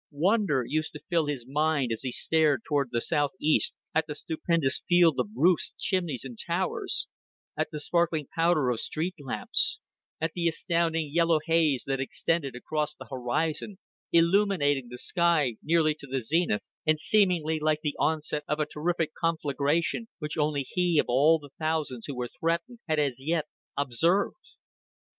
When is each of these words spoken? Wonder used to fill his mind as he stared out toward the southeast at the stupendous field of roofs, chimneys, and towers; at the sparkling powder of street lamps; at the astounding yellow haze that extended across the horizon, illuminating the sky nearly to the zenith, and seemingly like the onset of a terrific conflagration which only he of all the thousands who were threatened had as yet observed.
Wonder 0.09 0.65
used 0.67 0.93
to 0.93 1.03
fill 1.11 1.27
his 1.27 1.45
mind 1.45 1.91
as 1.91 2.01
he 2.01 2.11
stared 2.11 2.61
out 2.61 2.63
toward 2.67 2.89
the 2.91 3.01
southeast 3.01 3.75
at 3.93 4.07
the 4.07 4.15
stupendous 4.15 4.83
field 4.89 5.19
of 5.19 5.29
roofs, 5.35 5.75
chimneys, 5.77 6.23
and 6.23 6.39
towers; 6.43 7.07
at 7.55 7.69
the 7.69 7.79
sparkling 7.79 8.25
powder 8.35 8.71
of 8.71 8.79
street 8.79 9.13
lamps; 9.19 9.79
at 10.19 10.33
the 10.33 10.47
astounding 10.47 11.11
yellow 11.13 11.39
haze 11.45 11.83
that 11.85 11.99
extended 11.99 12.55
across 12.55 12.95
the 12.95 13.09
horizon, 13.11 13.77
illuminating 14.11 14.89
the 14.89 14.97
sky 14.97 15.57
nearly 15.61 15.93
to 15.93 16.07
the 16.07 16.21
zenith, 16.21 16.63
and 16.87 16.99
seemingly 16.99 17.59
like 17.59 17.81
the 17.81 17.95
onset 17.99 18.43
of 18.47 18.59
a 18.59 18.65
terrific 18.65 19.11
conflagration 19.13 20.07
which 20.17 20.35
only 20.35 20.63
he 20.67 20.97
of 20.97 21.05
all 21.09 21.37
the 21.37 21.51
thousands 21.59 22.07
who 22.07 22.15
were 22.15 22.29
threatened 22.39 22.79
had 22.87 22.97
as 22.97 23.19
yet 23.19 23.45
observed. 23.77 24.55